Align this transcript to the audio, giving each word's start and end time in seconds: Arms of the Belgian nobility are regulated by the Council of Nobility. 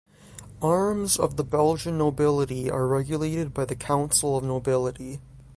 Arms 0.63 1.15
of 1.15 1.37
the 1.37 1.43
Belgian 1.43 1.95
nobility 1.99 2.71
are 2.71 2.87
regulated 2.87 3.53
by 3.53 3.65
the 3.65 3.75
Council 3.75 4.35
of 4.35 4.43
Nobility. 4.43 5.19